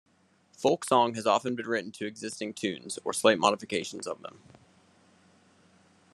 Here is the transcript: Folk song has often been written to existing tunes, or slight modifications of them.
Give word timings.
Folk 0.57 0.83
song 0.83 1.13
has 1.13 1.27
often 1.27 1.53
been 1.55 1.67
written 1.67 1.91
to 1.91 2.07
existing 2.07 2.55
tunes, 2.55 2.97
or 3.05 3.13
slight 3.13 3.37
modifications 3.37 4.07
of 4.07 4.19
them. 4.23 4.39